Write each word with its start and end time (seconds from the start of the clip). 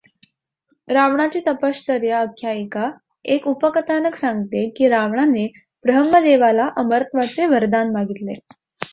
रावणाची 0.87 1.39
तपश्चर्या 1.47 2.19
आख्यायिका 2.19 2.89
एक 3.25 3.45
उपकथानक 3.47 4.15
सांगते 4.15 4.67
की 4.69 4.87
रावणाने 4.89 5.45
ब्रह्मदेवाला 5.85 6.67
अमरत्वाचे 6.77 7.45
वरदान 7.45 7.91
मागितले. 7.91 8.33